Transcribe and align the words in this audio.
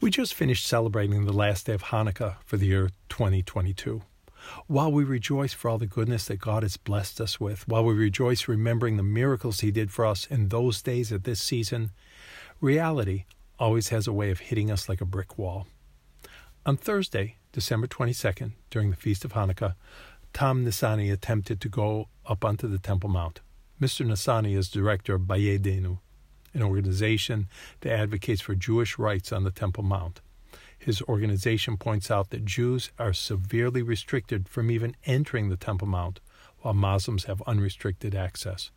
We 0.00 0.10
just 0.10 0.32
finished 0.32 0.66
celebrating 0.66 1.26
the 1.26 1.32
last 1.34 1.66
day 1.66 1.74
of 1.74 1.82
Hanukkah 1.82 2.36
for 2.46 2.56
the 2.56 2.64
year 2.64 2.88
2022. 3.10 4.00
While 4.66 4.90
we 4.90 5.04
rejoice 5.04 5.52
for 5.52 5.68
all 5.68 5.76
the 5.76 5.86
goodness 5.86 6.24
that 6.24 6.40
God 6.40 6.62
has 6.62 6.78
blessed 6.78 7.20
us 7.20 7.38
with, 7.38 7.68
while 7.68 7.84
we 7.84 7.92
rejoice 7.92 8.48
remembering 8.48 8.96
the 8.96 9.02
miracles 9.02 9.60
He 9.60 9.70
did 9.70 9.90
for 9.90 10.06
us 10.06 10.24
in 10.24 10.48
those 10.48 10.80
days 10.80 11.12
at 11.12 11.24
this 11.24 11.42
season, 11.42 11.90
reality 12.62 13.26
always 13.58 13.90
has 13.90 14.06
a 14.06 14.12
way 14.12 14.30
of 14.30 14.40
hitting 14.40 14.70
us 14.70 14.88
like 14.88 15.02
a 15.02 15.04
brick 15.04 15.36
wall. 15.36 15.66
On 16.64 16.78
Thursday, 16.78 17.36
December 17.52 17.86
22nd, 17.86 18.52
during 18.70 18.88
the 18.88 18.96
Feast 18.96 19.26
of 19.26 19.34
Hanukkah, 19.34 19.74
Tom 20.32 20.64
Nisani 20.64 21.12
attempted 21.12 21.60
to 21.60 21.68
go 21.68 22.08
up 22.24 22.42
onto 22.42 22.68
the 22.68 22.78
Temple 22.78 23.10
Mount. 23.10 23.40
Mr. 23.78 24.06
Nisani 24.06 24.56
is 24.56 24.70
director 24.70 25.16
of 25.16 25.22
Beyadenu, 25.22 25.98
an 26.54 26.62
organization 26.62 27.48
that 27.80 27.92
advocates 27.92 28.40
for 28.40 28.54
Jewish 28.54 28.98
rights 28.98 29.32
on 29.32 29.44
the 29.44 29.50
Temple 29.50 29.84
Mount. 29.84 30.20
His 30.78 31.02
organization 31.02 31.76
points 31.76 32.10
out 32.10 32.30
that 32.30 32.44
Jews 32.44 32.90
are 32.98 33.12
severely 33.12 33.82
restricted 33.82 34.48
from 34.48 34.70
even 34.70 34.96
entering 35.04 35.48
the 35.48 35.56
Temple 35.56 35.88
Mount, 35.88 36.20
while 36.60 36.74
Muslims 36.74 37.24
have 37.24 37.42
unrestricted 37.46 38.14
access. 38.14 38.70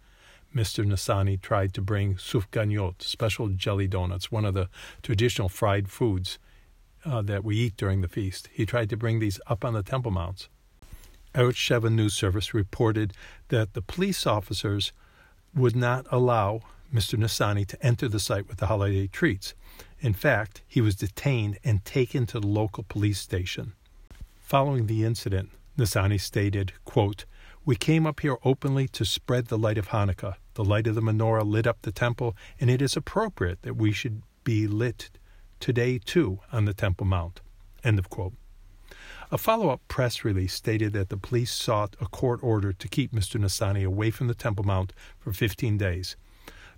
Mr. 0.53 0.85
Nisani 0.85 1.41
tried 1.41 1.73
to 1.73 1.81
bring 1.81 2.15
sufganiyot, 2.15 3.01
special 3.01 3.47
jelly 3.47 3.87
donuts, 3.87 4.31
one 4.31 4.45
of 4.45 4.53
the 4.53 4.69
traditional 5.01 5.49
fried 5.49 5.89
foods 5.89 6.37
uh, 7.05 7.21
that 7.21 7.43
we 7.43 7.57
eat 7.57 7.77
during 7.77 8.01
the 8.01 8.07
feast. 8.07 8.49
He 8.51 8.65
tried 8.65 8.89
to 8.89 8.97
bring 8.97 9.19
these 9.19 9.39
up 9.47 9.65
on 9.65 9.73
the 9.73 9.81
Temple 9.83 10.11
Mounts. 10.11 10.49
Arutz 11.33 11.55
Sheva 11.55 11.91
News 11.91 12.13
Service 12.13 12.53
reported 12.53 13.13
that 13.47 13.73
the 13.73 13.81
police 13.81 14.27
officers 14.27 14.93
would 15.55 15.75
not 15.75 16.05
allow 16.11 16.61
Mr. 16.93 17.17
Nisani 17.17 17.65
to 17.65 17.85
enter 17.85 18.07
the 18.07 18.19
site 18.19 18.47
with 18.47 18.57
the 18.57 18.67
holiday 18.67 19.07
treats. 19.07 19.55
In 19.99 20.13
fact, 20.13 20.61
he 20.67 20.79
was 20.79 20.95
detained 20.95 21.57
and 21.63 21.83
taken 21.83 22.27
to 22.27 22.39
the 22.39 22.47
local 22.47 22.83
police 22.83 23.19
station. 23.19 23.73
Following 24.39 24.85
the 24.85 25.03
incident, 25.03 25.49
Nisani 25.77 26.21
stated, 26.21 26.73
quote, 26.85 27.25
We 27.65 27.75
came 27.75 28.05
up 28.05 28.19
here 28.19 28.37
openly 28.43 28.87
to 28.89 29.05
spread 29.05 29.47
the 29.47 29.57
light 29.57 29.79
of 29.79 29.89
Hanukkah. 29.89 30.35
The 30.53 30.63
light 30.63 30.85
of 30.85 30.93
the 30.93 31.01
menorah 31.01 31.45
lit 31.45 31.65
up 31.65 31.81
the 31.81 31.91
temple, 31.91 32.35
and 32.59 32.69
it 32.69 32.81
is 32.81 32.95
appropriate 32.95 33.63
that 33.63 33.75
we 33.75 33.91
should 33.91 34.21
be 34.43 34.67
lit 34.67 35.09
today 35.59 35.97
too 35.97 36.39
on 36.51 36.65
the 36.65 36.73
Temple 36.73 37.07
Mount. 37.07 37.41
End 37.83 37.97
of 37.97 38.09
quote. 38.09 38.33
A 39.31 39.37
follow 39.39 39.69
up 39.69 39.81
press 39.87 40.23
release 40.23 40.53
stated 40.53 40.93
that 40.93 41.09
the 41.09 41.17
police 41.17 41.51
sought 41.51 41.95
a 41.99 42.05
court 42.05 42.39
order 42.43 42.71
to 42.71 42.87
keep 42.87 43.13
Mr. 43.13 43.39
Nisani 43.39 43.83
away 43.83 44.11
from 44.11 44.27
the 44.27 44.35
Temple 44.35 44.65
Mount 44.65 44.93
for 45.17 45.33
15 45.33 45.77
days 45.77 46.15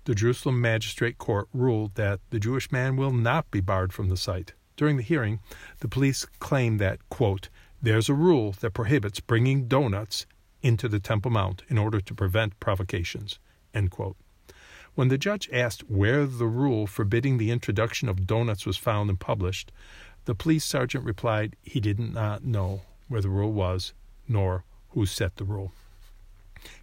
the 0.06 0.16
Jerusalem 0.16 0.62
Magistrate 0.62 1.18
Court 1.18 1.48
ruled 1.52 1.96
that 1.96 2.20
the 2.30 2.40
Jewish 2.40 2.72
man 2.72 2.96
will 2.96 3.12
not 3.12 3.50
be 3.50 3.60
barred 3.60 3.92
from 3.92 4.10
the 4.10 4.18
site. 4.18 4.54
During 4.78 4.98
the 4.98 5.04
hearing, 5.04 5.40
the 5.80 5.88
police 5.88 6.26
claimed 6.40 6.80
that, 6.80 7.00
quote, 7.10 7.50
there's 7.82 8.08
a 8.08 8.14
rule 8.14 8.56
that 8.62 8.72
prohibits 8.74 9.20
bringing 9.20 9.68
donuts 9.68 10.26
into 10.62 10.88
the 10.88 11.00
Temple 11.00 11.32
Mount 11.32 11.64
in 11.70 11.78
order 11.78 12.00
to 12.00 12.14
prevent 12.14 12.60
provocations, 12.60 13.40
end 13.74 13.92
quote. 13.92 14.16
When 14.94 15.08
the 15.08 15.18
judge 15.18 15.50
asked 15.52 15.90
where 15.90 16.26
the 16.26 16.48
rule 16.48 16.88
forbidding 16.88 17.38
the 17.38 17.52
introduction 17.52 18.08
of 18.08 18.28
donuts 18.28 18.66
was 18.66 18.78
found 18.78 19.10
and 19.10 19.20
published, 19.20 19.72
the 20.26 20.36
police 20.36 20.66
sergeant 20.66 21.04
replied 21.04 21.56
he 21.62 21.80
did 21.80 22.00
not 22.00 22.44
know 22.44 22.82
where 23.08 23.22
the 23.22 23.30
rule 23.30 23.52
was, 23.52 23.94
nor 24.28 24.66
who 24.90 25.06
set 25.06 25.36
the 25.36 25.44
rule. 25.44 25.74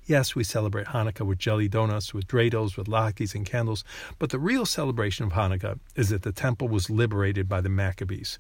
Yes, 0.05 0.35
we 0.35 0.45
celebrate 0.45 0.89
Hanukkah 0.89 1.27
with 1.27 1.39
jelly 1.39 1.69
donuts, 1.69 2.13
with 2.13 2.27
dreidels, 2.27 2.77
with 2.77 2.87
latkes 2.87 3.35
and 3.35 3.47
candles, 3.47 3.85
but 4.19 4.31
the 4.31 4.39
real 4.39 4.67
celebration 4.67 5.25
of 5.27 5.33
Hanukkah 5.33 5.79
is 5.95 6.09
that 6.11 6.23
the 6.23 6.33
temple 6.33 6.69
was 6.69 6.91
liberated 6.91 7.49
by 7.49 7.61
the 7.61 7.69
Maccabees. 7.69 8.39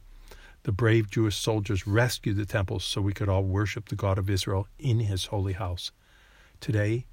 The 0.65 0.73
brave 0.73 1.11
Jewish 1.11 1.37
soldiers 1.37 1.87
rescued 1.87 2.37
the 2.37 2.47
temple 2.47 2.79
so 2.81 3.01
we 3.01 3.12
could 3.12 3.29
all 3.29 3.45
worship 3.45 3.89
the 3.89 3.97
God 3.97 4.19
of 4.19 4.31
Israel 4.31 4.69
in 4.79 5.01
his 5.01 5.27
holy 5.27 5.55
house. 5.55 5.91
Today, 6.61 7.06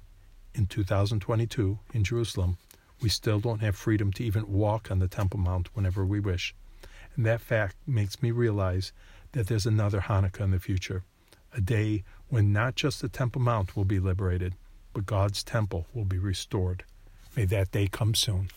in 0.54 0.66
2022, 0.66 1.78
in 1.92 2.04
Jerusalem, 2.04 2.58
we 3.00 3.08
still 3.08 3.40
don't 3.40 3.60
have 3.60 3.76
freedom 3.76 4.12
to 4.12 4.24
even 4.24 4.52
walk 4.52 4.90
on 4.90 4.98
the 4.98 5.08
Temple 5.08 5.40
Mount 5.40 5.74
whenever 5.74 6.04
we 6.04 6.20
wish. 6.20 6.54
And 7.16 7.26
that 7.26 7.40
fact 7.40 7.76
makes 7.86 8.22
me 8.22 8.30
realize 8.30 8.92
that 9.32 9.46
there's 9.46 9.66
another 9.66 10.00
Hanukkah 10.02 10.42
in 10.42 10.50
the 10.50 10.58
future 10.58 11.02
a 11.56 11.60
day 11.60 12.04
when 12.28 12.52
not 12.52 12.74
just 12.74 13.00
the 13.00 13.08
Temple 13.08 13.40
Mount 13.42 13.76
will 13.76 13.84
be 13.84 13.98
liberated, 13.98 14.54
but 14.92 15.06
God's 15.06 15.42
temple 15.42 15.86
will 15.94 16.04
be 16.04 16.18
restored. 16.18 16.84
May 17.36 17.44
that 17.46 17.70
day 17.70 17.88
come 17.88 18.14
soon. 18.14 18.50